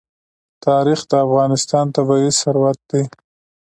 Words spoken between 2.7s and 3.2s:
دی.